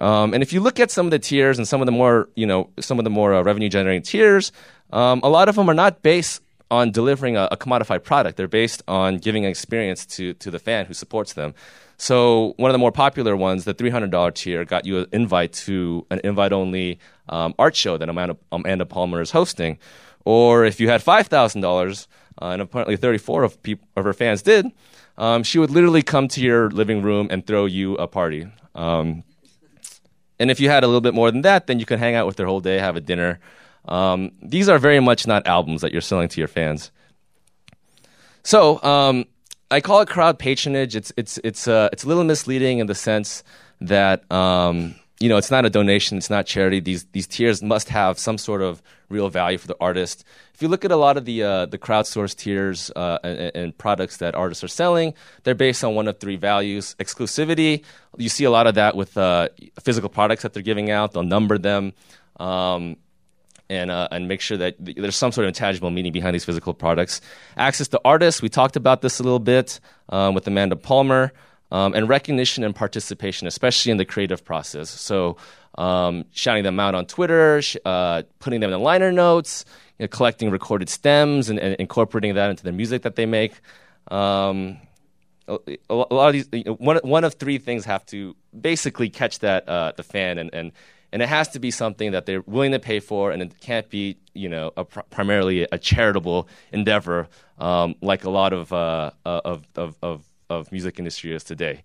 Um, 0.00 0.34
and 0.34 0.42
if 0.42 0.52
you 0.52 0.60
look 0.60 0.80
at 0.80 0.90
some 0.90 1.06
of 1.06 1.10
the 1.10 1.18
tiers 1.18 1.58
and 1.58 1.68
some 1.68 1.80
of 1.80 1.86
the 1.86 1.92
more, 1.92 2.28
you 2.34 2.46
know, 2.46 2.70
some 2.80 2.98
of 2.98 3.04
the 3.04 3.10
more 3.10 3.34
uh, 3.34 3.42
revenue 3.42 3.68
generating 3.68 4.02
tiers, 4.02 4.50
um, 4.92 5.20
a 5.22 5.28
lot 5.28 5.48
of 5.48 5.54
them 5.54 5.68
are 5.70 5.74
not 5.74 6.02
based 6.02 6.42
on 6.70 6.90
delivering 6.90 7.36
a, 7.36 7.48
a, 7.52 7.56
commodified 7.56 8.02
product. 8.02 8.36
They're 8.36 8.48
based 8.48 8.82
on 8.88 9.18
giving 9.18 9.44
an 9.44 9.50
experience 9.50 10.06
to, 10.06 10.34
to 10.34 10.50
the 10.50 10.58
fan 10.58 10.86
who 10.86 10.94
supports 10.94 11.34
them. 11.34 11.54
So 11.96 12.54
one 12.56 12.70
of 12.70 12.72
the 12.72 12.78
more 12.78 12.90
popular 12.90 13.36
ones, 13.36 13.64
the 13.64 13.74
$300 13.74 14.34
tier, 14.34 14.64
got 14.64 14.84
you 14.84 15.00
an 15.00 15.06
invite 15.12 15.52
to 15.52 16.06
an 16.10 16.20
invite-only 16.24 16.98
um, 17.28 17.54
art 17.58 17.76
show 17.76 17.96
that 17.96 18.08
Amanda, 18.08 18.36
Amanda, 18.50 18.86
Palmer 18.86 19.20
is 19.20 19.30
hosting. 19.30 19.78
Or 20.24 20.64
if 20.64 20.80
you 20.80 20.88
had 20.88 21.02
$5,000, 21.02 22.06
uh, 22.42 22.46
and 22.46 22.62
apparently 22.62 22.96
34 22.96 23.44
of, 23.44 23.62
peop- 23.62 23.84
of 23.96 24.04
her 24.04 24.12
fans 24.12 24.42
did, 24.42 24.66
um, 25.16 25.42
she 25.42 25.58
would 25.58 25.70
literally 25.70 26.02
come 26.02 26.28
to 26.28 26.40
your 26.40 26.70
living 26.70 27.02
room 27.02 27.28
and 27.30 27.46
throw 27.46 27.66
you 27.66 27.94
a 27.96 28.06
party. 28.06 28.46
Um, 28.74 29.22
and 30.38 30.50
if 30.50 30.60
you 30.60 30.68
had 30.68 30.82
a 30.82 30.86
little 30.86 31.00
bit 31.00 31.14
more 31.14 31.30
than 31.30 31.42
that, 31.42 31.66
then 31.66 31.78
you 31.78 31.86
could 31.86 31.98
hang 31.98 32.14
out 32.14 32.26
with 32.26 32.38
her 32.38 32.46
whole 32.46 32.60
day, 32.60 32.78
have 32.78 32.96
a 32.96 33.00
dinner. 33.00 33.38
Um, 33.86 34.32
these 34.42 34.68
are 34.68 34.78
very 34.78 35.00
much 35.00 35.26
not 35.26 35.46
albums 35.46 35.82
that 35.82 35.92
you're 35.92 36.00
selling 36.00 36.28
to 36.28 36.40
your 36.40 36.48
fans. 36.48 36.90
So 38.42 38.82
um, 38.82 39.26
I 39.70 39.80
call 39.80 40.00
it 40.00 40.08
crowd 40.08 40.38
patronage. 40.38 40.96
It's 40.96 41.12
it's 41.16 41.38
it's 41.44 41.68
uh, 41.68 41.88
it's 41.92 42.04
a 42.04 42.08
little 42.08 42.24
misleading 42.24 42.78
in 42.78 42.86
the 42.86 42.94
sense 42.94 43.42
that 43.80 44.30
um, 44.30 44.94
you 45.20 45.28
know 45.28 45.36
it's 45.36 45.50
not 45.50 45.64
a 45.64 45.70
donation, 45.70 46.18
it's 46.18 46.30
not 46.30 46.46
charity. 46.46 46.80
These 46.80 47.04
these 47.12 47.26
tiers 47.26 47.62
must 47.62 47.88
have 47.88 48.18
some 48.18 48.38
sort 48.38 48.62
of 48.62 48.82
real 49.14 49.30
value 49.30 49.58
for 49.58 49.68
the 49.68 49.76
artist. 49.80 50.24
If 50.54 50.60
you 50.60 50.68
look 50.68 50.84
at 50.84 50.90
a 50.90 50.96
lot 50.96 51.16
of 51.16 51.24
the 51.24 51.42
uh, 51.42 51.66
the 51.66 51.78
crowdsourced 51.78 52.36
tiers 52.36 52.90
uh, 52.94 53.18
and, 53.24 53.52
and, 53.54 53.78
products 53.78 54.18
that 54.18 54.34
artists 54.34 54.62
are 54.62 54.68
selling, 54.68 55.14
they're 55.44 55.54
based 55.54 55.82
on 55.84 55.94
one 55.94 56.08
of 56.08 56.18
three 56.18 56.36
values: 56.36 56.94
exclusivity. 56.98 57.82
You 58.18 58.28
see 58.28 58.44
a 58.44 58.50
lot 58.50 58.66
of 58.66 58.74
that 58.74 58.96
with 58.96 59.16
uh, 59.16 59.48
physical 59.80 60.10
products 60.10 60.42
that 60.42 60.52
they're 60.52 60.62
giving 60.62 60.90
out. 60.90 61.12
They'll 61.12 61.22
number 61.22 61.56
them. 61.58 61.92
Um, 62.38 62.96
and 63.70 63.90
uh, 63.90 64.08
and 64.10 64.28
make 64.28 64.42
sure 64.42 64.58
that 64.58 64.76
there's 64.78 65.16
some 65.16 65.32
sort 65.32 65.46
of 65.46 65.48
intangible 65.48 65.90
meaning 65.90 66.12
behind 66.12 66.34
these 66.34 66.44
physical 66.44 66.74
products. 66.74 67.20
Access 67.56 67.88
to 67.88 68.00
artists, 68.04 68.42
we 68.42 68.48
talked 68.48 68.76
about 68.76 69.00
this 69.00 69.20
a 69.20 69.22
little 69.22 69.38
bit 69.38 69.80
um, 70.10 70.34
with 70.34 70.46
Amanda 70.46 70.76
Palmer, 70.76 71.32
um, 71.70 71.94
and 71.94 72.08
recognition 72.08 72.62
and 72.62 72.74
participation, 72.74 73.46
especially 73.46 73.90
in 73.90 73.96
the 73.96 74.04
creative 74.04 74.44
process. 74.44 74.90
So, 74.90 75.36
um, 75.76 76.24
shouting 76.32 76.64
them 76.64 76.78
out 76.80 76.94
on 76.94 77.06
Twitter, 77.06 77.62
sh- 77.62 77.76
uh, 77.84 78.22
putting 78.38 78.60
them 78.60 78.68
in 78.68 78.72
the 78.72 78.84
liner 78.84 79.12
notes, 79.12 79.64
you 79.98 80.04
know, 80.04 80.08
collecting 80.08 80.50
recorded 80.50 80.88
stems, 80.88 81.48
and, 81.50 81.58
and, 81.58 81.76
incorporating 81.76 82.34
that 82.34 82.50
into 82.50 82.62
the 82.62 82.72
music 82.72 83.02
that 83.02 83.16
they 83.16 83.26
make. 83.26 83.60
Um, 84.08 84.78
a, 85.48 85.58
a, 85.90 85.94
lot 85.94 86.28
of 86.28 86.32
these, 86.32 86.48
you 86.52 86.64
know, 86.64 86.74
one 86.74 86.98
one 86.98 87.24
of 87.24 87.34
three 87.34 87.58
things 87.58 87.84
have 87.84 88.04
to 88.06 88.34
basically 88.58 89.10
catch 89.10 89.40
that 89.40 89.68
uh, 89.68 89.92
the 89.96 90.02
fan 90.02 90.38
and 90.38 90.50
and 90.54 90.72
and 91.14 91.22
it 91.22 91.28
has 91.28 91.48
to 91.50 91.60
be 91.60 91.70
something 91.70 92.10
that 92.10 92.26
they're 92.26 92.40
willing 92.40 92.72
to 92.72 92.80
pay 92.80 92.98
for, 92.98 93.30
and 93.30 93.40
it 93.40 93.60
can't 93.60 93.88
be, 93.88 94.16
you 94.34 94.48
know, 94.48 94.72
a 94.76 94.84
pr- 94.84 95.06
primarily 95.10 95.62
a 95.70 95.78
charitable 95.78 96.48
endeavor 96.72 97.28
um, 97.60 97.94
like 98.02 98.24
a 98.24 98.30
lot 98.30 98.52
of, 98.52 98.72
uh, 98.72 99.12
of, 99.24 99.64
of, 99.76 99.96
of, 100.02 100.24
of 100.50 100.72
music 100.72 100.98
industry 100.98 101.32
is 101.32 101.44
today. 101.44 101.84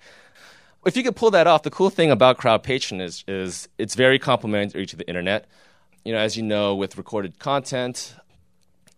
If 0.85 0.95
you 0.95 1.03
could 1.03 1.15
pull 1.15 1.31
that 1.31 1.45
off, 1.45 1.63
the 1.63 1.69
cool 1.69 1.89
thing 1.89 2.09
about 2.09 2.37
crowd 2.37 2.63
patronage 2.63 3.05
is, 3.05 3.23
is 3.27 3.69
it's 3.77 3.95
very 3.95 4.17
complementary 4.17 4.85
to 4.85 4.95
the 4.95 5.07
internet. 5.07 5.45
You 6.05 6.13
know, 6.13 6.19
as 6.19 6.37
you 6.37 6.43
know, 6.43 6.73
with 6.73 6.97
recorded 6.97 7.37
content, 7.37 8.15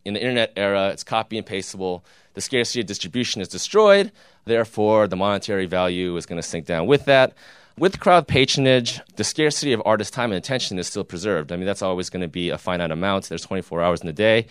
in 0.05 0.13
the 0.13 0.19
internet 0.19 0.53
era, 0.55 0.89
it's 0.89 1.03
copy 1.03 1.37
and 1.37 1.45
pasteable. 1.45 2.03
The 2.33 2.41
scarcity 2.41 2.81
of 2.81 2.85
distribution 2.85 3.41
is 3.41 3.47
destroyed. 3.47 4.11
Therefore, 4.45 5.07
the 5.07 5.15
monetary 5.15 5.65
value 5.65 6.15
is 6.17 6.25
going 6.25 6.41
to 6.41 6.47
sink 6.47 6.65
down 6.65 6.87
with 6.87 7.05
that. 7.05 7.33
With 7.77 7.99
crowd 7.99 8.27
patronage, 8.27 8.99
the 9.15 9.23
scarcity 9.23 9.73
of 9.73 9.81
artist 9.85 10.13
time 10.13 10.31
and 10.31 10.37
attention 10.37 10.77
is 10.77 10.87
still 10.87 11.03
preserved. 11.03 11.51
I 11.51 11.55
mean, 11.55 11.65
that's 11.65 11.81
always 11.81 12.09
going 12.09 12.21
to 12.21 12.27
be 12.27 12.49
a 12.49 12.57
finite 12.57 12.91
amount. 12.91 13.29
There's 13.29 13.43
24 13.43 13.81
hours 13.81 14.01
in 14.01 14.07
a 14.07 14.13
day. 14.13 14.47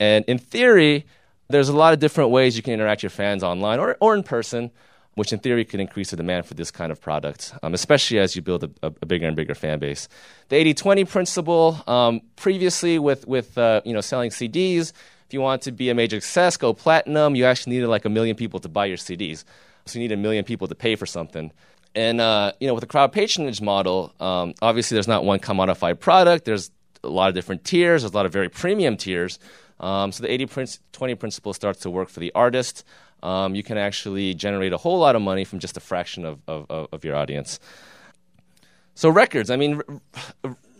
And 0.00 0.24
in 0.26 0.38
theory, 0.38 1.06
there's 1.48 1.68
a 1.68 1.76
lot 1.76 1.92
of 1.92 2.00
different 2.00 2.30
ways 2.30 2.56
you 2.56 2.62
can 2.62 2.72
interact 2.72 3.00
with 3.00 3.04
your 3.04 3.10
fans 3.10 3.44
online 3.44 3.78
or, 3.78 3.96
or 4.00 4.14
in 4.14 4.22
person, 4.22 4.70
which 5.14 5.32
in 5.32 5.38
theory 5.38 5.64
could 5.64 5.80
increase 5.80 6.10
the 6.10 6.16
demand 6.16 6.46
for 6.46 6.54
this 6.54 6.70
kind 6.70 6.90
of 6.90 7.00
product, 7.00 7.54
um, 7.62 7.74
especially 7.74 8.18
as 8.18 8.34
you 8.34 8.42
build 8.42 8.64
a, 8.64 8.70
a, 8.82 9.06
bigger 9.06 9.26
and 9.26 9.36
bigger 9.36 9.54
fan 9.54 9.78
base. 9.78 10.08
The 10.48 10.56
80 10.56 10.74
20 10.74 11.04
principle, 11.04 11.82
um, 11.86 12.20
previously 12.36 12.98
with, 12.98 13.26
with 13.26 13.56
uh, 13.56 13.80
you 13.84 13.92
know, 13.92 14.00
selling 14.00 14.30
CDs, 14.30 14.92
if 15.26 15.32
you 15.32 15.40
want 15.40 15.62
to 15.62 15.72
be 15.72 15.88
a 15.88 15.94
major 15.94 16.20
success, 16.20 16.56
go 16.56 16.74
platinum, 16.74 17.34
you 17.34 17.44
actually 17.44 17.74
needed 17.74 17.88
like 17.88 18.04
a 18.04 18.10
million 18.10 18.36
people 18.36 18.60
to 18.60 18.68
buy 18.68 18.86
your 18.86 18.98
CDs. 18.98 19.44
So 19.86 19.98
you 19.98 20.02
need 20.02 20.12
a 20.12 20.16
million 20.16 20.44
people 20.44 20.68
to 20.68 20.74
pay 20.74 20.96
for 20.96 21.06
something. 21.06 21.52
And 21.94 22.20
uh, 22.20 22.52
you 22.60 22.66
know, 22.66 22.74
with 22.74 22.82
the 22.82 22.88
crowd 22.88 23.12
patronage 23.12 23.60
model, 23.60 24.12
um, 24.20 24.54
obviously 24.60 24.96
there's 24.96 25.08
not 25.08 25.24
one 25.24 25.38
commodified 25.38 26.00
product. 26.00 26.44
There's 26.44 26.70
a 27.02 27.08
lot 27.08 27.28
of 27.28 27.34
different 27.34 27.64
tiers. 27.64 28.02
There's 28.02 28.12
a 28.12 28.16
lot 28.16 28.26
of 28.26 28.32
very 28.32 28.48
premium 28.48 28.96
tiers. 28.96 29.38
Um, 29.80 30.12
so 30.12 30.22
the 30.22 30.28
80-20 30.28 31.18
principle 31.18 31.52
starts 31.52 31.80
to 31.80 31.90
work 31.90 32.08
for 32.08 32.20
the 32.20 32.32
artist. 32.34 32.84
Um, 33.24 33.54
you 33.54 33.62
can 33.62 33.78
actually 33.78 34.34
generate 34.34 34.72
a 34.74 34.76
whole 34.76 34.98
lot 34.98 35.16
of 35.16 35.22
money 35.22 35.44
from 35.44 35.58
just 35.58 35.76
a 35.76 35.80
fraction 35.80 36.26
of, 36.26 36.40
of, 36.46 36.88
of 36.92 37.04
your 37.04 37.16
audience. 37.16 37.58
So 38.94 39.08
records, 39.08 39.50
I 39.50 39.56
mean, 39.56 39.80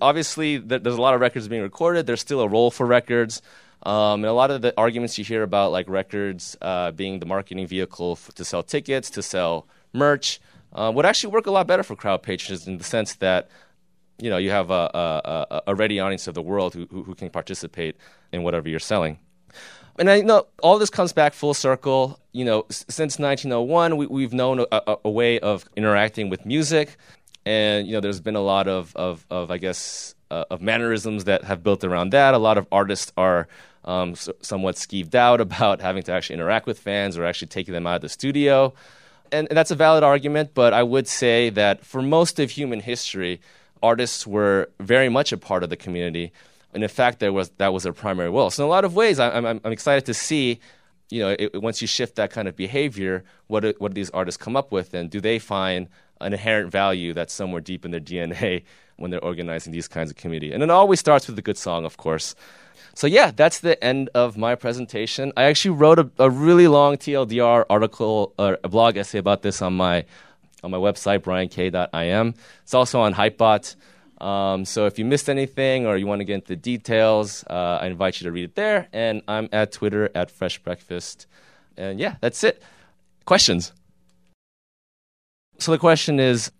obviously 0.00 0.58
there's 0.58 0.94
a 0.94 1.00
lot 1.00 1.14
of 1.14 1.20
records 1.20 1.48
being 1.48 1.62
recorded. 1.62 2.06
There's 2.06 2.20
still 2.20 2.42
a 2.42 2.48
role 2.48 2.70
for 2.70 2.86
records. 2.86 3.42
Um, 3.82 4.24
and 4.24 4.26
a 4.26 4.32
lot 4.32 4.50
of 4.50 4.62
the 4.62 4.72
arguments 4.78 5.18
you 5.18 5.24
hear 5.24 5.42
about, 5.42 5.72
like 5.72 5.88
records 5.88 6.56
uh, 6.62 6.90
being 6.92 7.18
the 7.18 7.26
marketing 7.26 7.66
vehicle 7.66 8.12
f- 8.12 8.34
to 8.34 8.44
sell 8.44 8.62
tickets, 8.62 9.10
to 9.10 9.22
sell 9.22 9.66
merch, 9.92 10.40
uh, 10.72 10.92
would 10.94 11.04
actually 11.04 11.32
work 11.32 11.46
a 11.46 11.50
lot 11.50 11.66
better 11.66 11.82
for 11.82 11.96
crowd 11.96 12.22
patrons 12.22 12.66
in 12.66 12.78
the 12.78 12.84
sense 12.84 13.14
that 13.16 13.48
you 14.18 14.30
know 14.30 14.38
you 14.38 14.50
have 14.50 14.70
a, 14.70 14.90
a, 14.94 15.62
a 15.68 15.74
ready 15.74 16.00
audience 16.00 16.26
of 16.26 16.34
the 16.34 16.42
world 16.42 16.72
who, 16.72 16.86
who, 16.90 17.02
who, 17.02 17.14
can 17.14 17.28
participate 17.28 17.96
in 18.32 18.42
whatever 18.42 18.68
you're 18.68 18.78
selling. 18.78 19.18
And 19.98 20.10
I 20.10 20.20
know 20.22 20.46
all 20.62 20.78
this 20.78 20.90
comes 20.90 21.12
back 21.12 21.34
full 21.34 21.54
circle. 21.54 22.18
You 22.32 22.44
know, 22.44 22.66
since 22.68 23.18
1901, 23.18 23.96
we, 23.96 24.22
have 24.22 24.32
known 24.32 24.64
a, 24.72 24.98
a, 25.04 25.10
way 25.10 25.38
of 25.38 25.64
interacting 25.76 26.30
with 26.30 26.44
music, 26.44 26.96
and 27.46 27.86
you 27.86 27.92
know, 27.92 28.00
there's 28.00 28.20
been 28.20 28.34
a 28.34 28.40
lot 28.40 28.66
of, 28.66 28.94
of, 28.96 29.24
of 29.30 29.50
I 29.50 29.58
guess, 29.58 30.14
uh, 30.30 30.44
of 30.50 30.60
mannerisms 30.60 31.24
that 31.24 31.44
have 31.44 31.62
built 31.62 31.84
around 31.84 32.10
that. 32.10 32.34
A 32.34 32.38
lot 32.38 32.58
of 32.58 32.66
artists 32.72 33.12
are 33.16 33.46
um, 33.84 34.16
so, 34.16 34.32
somewhat 34.40 34.74
skeeved 34.74 35.14
out 35.14 35.40
about 35.48 35.80
having 35.80 36.02
to 36.04 36.12
actually 36.12 36.34
interact 36.34 36.66
with 36.66 36.78
fans 36.78 37.16
or 37.16 37.24
actually 37.24 37.48
taking 37.48 37.72
them 37.72 37.86
out 37.86 37.96
of 37.96 38.02
the 38.02 38.08
studio 38.08 38.74
and 39.34 39.48
that's 39.50 39.70
a 39.70 39.74
valid 39.74 40.04
argument, 40.04 40.52
but 40.54 40.72
I 40.72 40.82
would 40.82 41.08
say 41.08 41.50
that 41.50 41.84
for 41.84 42.02
most 42.02 42.38
of 42.38 42.50
human 42.50 42.80
history, 42.80 43.40
artists 43.82 44.26
were 44.26 44.70
very 44.78 45.08
much 45.08 45.32
a 45.32 45.36
part 45.36 45.62
of 45.62 45.70
the 45.70 45.76
community. 45.76 46.32
And 46.74 46.82
in 46.82 46.88
fact, 46.88 47.20
there 47.20 47.32
was, 47.32 47.50
that 47.58 47.72
was 47.72 47.84
their 47.84 47.92
primary 47.92 48.30
role. 48.30 48.50
So, 48.50 48.64
in 48.64 48.66
a 48.66 48.70
lot 48.70 48.84
of 48.84 48.94
ways, 48.94 49.18
I'm, 49.18 49.46
I'm, 49.46 49.60
I'm 49.64 49.72
excited 49.72 50.04
to 50.06 50.14
see, 50.14 50.60
you 51.10 51.20
know, 51.20 51.36
it, 51.38 51.62
once 51.62 51.80
you 51.80 51.86
shift 51.86 52.16
that 52.16 52.30
kind 52.30 52.48
of 52.48 52.56
behavior, 52.56 53.24
what 53.46 53.60
do, 53.60 53.74
what 53.78 53.92
do 53.92 53.94
these 53.94 54.10
artists 54.10 54.42
come 54.42 54.56
up 54.56 54.72
with? 54.72 54.92
And 54.92 55.10
do 55.10 55.20
they 55.20 55.38
find 55.38 55.88
an 56.20 56.32
inherent 56.32 56.70
value 56.70 57.12
that's 57.12 57.32
somewhere 57.32 57.60
deep 57.60 57.84
in 57.84 57.90
their 57.90 58.00
DNA 58.00 58.64
when 58.96 59.10
they're 59.10 59.24
organizing 59.24 59.72
these 59.72 59.88
kinds 59.88 60.10
of 60.10 60.16
community? 60.16 60.52
And 60.52 60.62
it 60.62 60.70
always 60.70 61.00
starts 61.00 61.28
with 61.28 61.38
a 61.38 61.42
good 61.42 61.58
song, 61.58 61.84
of 61.84 61.96
course. 61.96 62.34
So 62.96 63.08
yeah, 63.08 63.32
that's 63.32 63.58
the 63.60 63.82
end 63.82 64.08
of 64.14 64.36
my 64.36 64.54
presentation. 64.54 65.32
I 65.36 65.44
actually 65.44 65.72
wrote 65.72 65.98
a, 65.98 66.10
a 66.18 66.30
really 66.30 66.68
long 66.68 66.96
TLDR 66.96 67.64
article 67.68 68.32
or 68.38 68.58
a 68.62 68.68
blog 68.68 68.96
essay 68.96 69.18
about 69.18 69.42
this 69.42 69.62
on 69.62 69.74
my 69.74 70.04
on 70.62 70.70
my 70.70 70.78
website 70.78 71.18
briank.im. 71.20 72.34
It's 72.62 72.74
also 72.74 73.00
on 73.00 73.14
Hypebot. 73.14 73.76
Um, 74.20 74.64
so 74.64 74.86
if 74.86 74.98
you 74.98 75.04
missed 75.04 75.28
anything 75.28 75.86
or 75.86 75.96
you 75.96 76.06
want 76.06 76.20
to 76.20 76.24
get 76.24 76.34
into 76.34 76.48
the 76.48 76.56
details, 76.56 77.44
uh, 77.48 77.78
I 77.80 77.86
invite 77.86 78.20
you 78.20 78.26
to 78.26 78.32
read 78.32 78.44
it 78.44 78.54
there. 78.54 78.88
And 78.92 79.22
I'm 79.26 79.48
at 79.52 79.72
Twitter 79.72 80.10
at 80.14 80.30
Fresh 80.30 80.58
Breakfast. 80.60 81.26
And 81.76 81.98
yeah, 81.98 82.16
that's 82.20 82.44
it. 82.44 82.62
Questions? 83.24 83.72
So 85.58 85.72
the 85.72 85.78
question 85.78 86.20
is, 86.20 86.52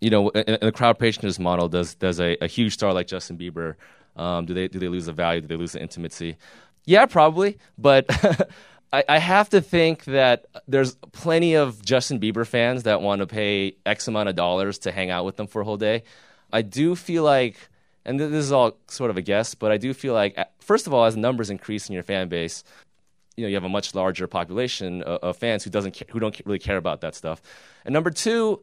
you 0.00 0.10
know, 0.10 0.30
in, 0.30 0.58
the 0.60 0.72
crowd 0.72 0.98
patronage 0.98 1.38
model, 1.38 1.68
does 1.68 1.94
does 1.94 2.20
a, 2.20 2.36
a 2.40 2.46
huge 2.46 2.72
star 2.72 2.92
like 2.94 3.06
Justin 3.06 3.36
Bieber 3.36 3.76
um, 4.16 4.46
do 4.46 4.54
they 4.54 4.68
do 4.68 4.78
they 4.78 4.88
lose 4.88 5.06
the 5.06 5.12
value? 5.12 5.40
Do 5.40 5.46
they 5.46 5.56
lose 5.56 5.72
the 5.72 5.80
intimacy? 5.80 6.36
Yeah, 6.84 7.06
probably. 7.06 7.58
But 7.78 8.06
I, 8.92 9.04
I, 9.08 9.18
have 9.18 9.50
to 9.50 9.60
think 9.60 10.04
that 10.04 10.46
there's 10.66 10.94
plenty 11.12 11.54
of 11.54 11.84
Justin 11.84 12.18
Bieber 12.18 12.46
fans 12.46 12.82
that 12.84 13.02
want 13.02 13.20
to 13.20 13.26
pay 13.26 13.76
X 13.86 14.08
amount 14.08 14.28
of 14.28 14.36
dollars 14.36 14.78
to 14.80 14.92
hang 14.92 15.10
out 15.10 15.24
with 15.24 15.36
them 15.36 15.46
for 15.46 15.62
a 15.62 15.64
whole 15.64 15.76
day. 15.76 16.02
I 16.52 16.62
do 16.62 16.94
feel 16.96 17.22
like, 17.22 17.56
and 18.04 18.18
this 18.18 18.32
is 18.32 18.52
all 18.52 18.76
sort 18.88 19.10
of 19.10 19.16
a 19.16 19.22
guess, 19.22 19.54
but 19.54 19.70
I 19.70 19.76
do 19.76 19.92
feel 19.94 20.14
like, 20.14 20.38
first 20.58 20.86
of 20.86 20.94
all, 20.94 21.04
as 21.04 21.16
numbers 21.16 21.50
increase 21.50 21.88
in 21.88 21.94
your 21.94 22.02
fan 22.02 22.28
base, 22.28 22.64
you 23.36 23.44
know 23.44 23.48
you 23.48 23.54
have 23.56 23.64
a 23.64 23.68
much 23.68 23.94
larger 23.94 24.26
population 24.26 25.02
of, 25.02 25.36
fans 25.36 25.64
who 25.64 25.70
doesn't 25.70 25.96
who 26.10 26.20
don't 26.20 26.38
really 26.44 26.58
care 26.58 26.76
about 26.76 27.00
that 27.00 27.14
stuff. 27.14 27.40
And 27.84 27.92
number 27.92 28.10
two, 28.10 28.60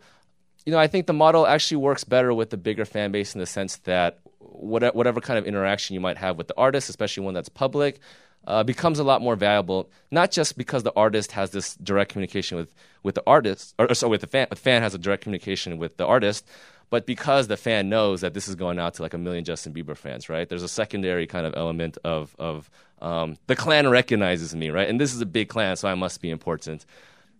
you 0.65 0.71
know, 0.71 0.77
I 0.77 0.87
think 0.87 1.07
the 1.07 1.13
model 1.13 1.47
actually 1.47 1.77
works 1.77 2.03
better 2.03 2.33
with 2.33 2.49
the 2.49 2.57
bigger 2.57 2.85
fan 2.85 3.11
base 3.11 3.33
in 3.33 3.39
the 3.39 3.45
sense 3.45 3.77
that 3.77 4.19
whatever 4.39 5.21
kind 5.21 5.39
of 5.39 5.45
interaction 5.45 5.93
you 5.93 5.99
might 5.99 6.17
have 6.17 6.37
with 6.37 6.47
the 6.47 6.57
artist, 6.57 6.89
especially 6.89 7.23
one 7.23 7.33
that's 7.33 7.49
public, 7.49 7.99
uh, 8.45 8.63
becomes 8.63 8.99
a 8.99 9.03
lot 9.03 9.21
more 9.21 9.35
valuable. 9.35 9.89
Not 10.11 10.31
just 10.31 10.57
because 10.57 10.83
the 10.83 10.93
artist 10.95 11.31
has 11.31 11.51
this 11.51 11.75
direct 11.75 12.11
communication 12.11 12.57
with, 12.57 12.73
with 13.03 13.15
the 13.15 13.23
artist, 13.25 13.75
or, 13.79 13.89
or 13.91 13.93
so 13.93 14.07
with 14.07 14.21
the 14.21 14.27
fan, 14.27 14.47
the 14.49 14.55
fan 14.55 14.81
has 14.81 14.93
a 14.93 14.97
direct 14.97 15.23
communication 15.23 15.77
with 15.77 15.97
the 15.97 16.05
artist, 16.05 16.47
but 16.89 17.05
because 17.05 17.47
the 17.47 17.57
fan 17.57 17.89
knows 17.89 18.21
that 18.21 18.33
this 18.33 18.47
is 18.47 18.55
going 18.55 18.79
out 18.79 18.95
to 18.95 19.01
like 19.01 19.13
a 19.13 19.17
million 19.17 19.43
Justin 19.43 19.73
Bieber 19.73 19.95
fans, 19.95 20.29
right? 20.29 20.47
There's 20.47 20.63
a 20.63 20.69
secondary 20.69 21.27
kind 21.27 21.45
of 21.45 21.53
element 21.55 21.97
of 22.03 22.35
of 22.39 22.69
um, 23.01 23.37
the 23.47 23.55
clan 23.55 23.87
recognizes 23.89 24.55
me, 24.55 24.69
right? 24.69 24.89
And 24.89 24.99
this 24.99 25.13
is 25.13 25.21
a 25.21 25.25
big 25.25 25.49
clan, 25.49 25.75
so 25.75 25.87
I 25.87 25.95
must 25.95 26.21
be 26.21 26.29
important. 26.29 26.85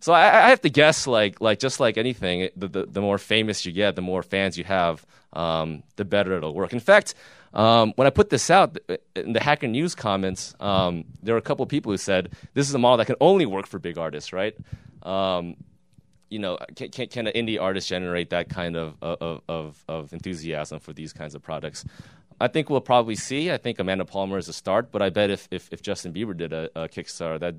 So 0.00 0.12
I, 0.12 0.46
I 0.46 0.48
have 0.50 0.60
to 0.62 0.70
guess, 0.70 1.06
like 1.06 1.40
like 1.40 1.58
just 1.58 1.80
like 1.80 1.96
anything, 1.96 2.50
the, 2.56 2.68
the, 2.68 2.86
the 2.86 3.00
more 3.00 3.18
famous 3.18 3.66
you 3.66 3.72
get, 3.72 3.96
the 3.96 4.02
more 4.02 4.22
fans 4.22 4.56
you 4.56 4.64
have, 4.64 5.04
um, 5.32 5.82
the 5.96 6.04
better 6.04 6.36
it'll 6.36 6.54
work. 6.54 6.72
In 6.72 6.80
fact, 6.80 7.14
um, 7.54 7.92
when 7.96 8.06
I 8.06 8.10
put 8.10 8.30
this 8.30 8.50
out 8.50 8.78
in 9.16 9.32
the 9.32 9.40
Hacker 9.40 9.66
News 9.66 9.94
comments, 9.94 10.54
um, 10.60 11.04
there 11.22 11.34
were 11.34 11.38
a 11.38 11.42
couple 11.42 11.62
of 11.62 11.68
people 11.68 11.90
who 11.90 11.98
said 11.98 12.30
this 12.54 12.68
is 12.68 12.74
a 12.74 12.78
model 12.78 12.98
that 12.98 13.06
can 13.06 13.16
only 13.20 13.46
work 13.46 13.66
for 13.66 13.78
big 13.78 13.98
artists, 13.98 14.32
right? 14.32 14.54
Um, 15.02 15.56
you 16.30 16.38
know, 16.38 16.58
can, 16.76 16.90
can, 16.90 17.08
can, 17.08 17.26
an 17.26 17.32
indie 17.34 17.60
artist 17.60 17.88
generate 17.88 18.30
that 18.30 18.48
kind 18.48 18.76
of, 18.76 18.94
of, 19.02 19.42
of, 19.48 19.84
of 19.88 20.12
enthusiasm 20.12 20.80
for 20.80 20.92
these 20.92 21.12
kinds 21.12 21.34
of 21.34 21.42
products? 21.42 21.84
I 22.40 22.48
think 22.48 22.70
we'll 22.70 22.80
probably 22.80 23.16
see. 23.16 23.50
I 23.50 23.56
think 23.56 23.78
Amanda 23.78 24.04
Palmer 24.04 24.38
is 24.38 24.48
a 24.48 24.52
start, 24.52 24.92
but 24.92 25.02
I 25.02 25.10
bet 25.10 25.30
if 25.30 25.48
if, 25.50 25.68
if 25.72 25.82
Justin 25.82 26.12
Bieber 26.12 26.36
did 26.36 26.52
a, 26.52 26.70
a 26.76 26.88
Kickstarter, 26.88 27.40
that 27.40 27.56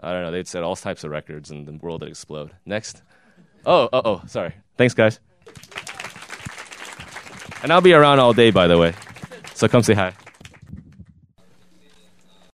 I 0.00 0.12
don't 0.12 0.22
know, 0.22 0.30
they'd 0.30 0.48
set 0.48 0.62
all 0.62 0.76
types 0.76 1.04
of 1.04 1.10
records 1.10 1.50
and 1.50 1.66
the 1.66 1.72
world 1.72 2.02
would 2.02 2.10
explode. 2.10 2.50
Next. 2.66 3.02
Oh, 3.64 3.88
oh, 3.92 4.02
oh, 4.04 4.22
sorry. 4.26 4.54
Thanks, 4.76 4.94
guys. 4.94 5.20
And 7.62 7.72
I'll 7.72 7.80
be 7.80 7.94
around 7.94 8.18
all 8.18 8.32
day, 8.32 8.50
by 8.50 8.66
the 8.66 8.76
way. 8.76 8.92
So 9.54 9.68
come 9.68 9.82
say 9.82 9.94
hi. 9.94 10.12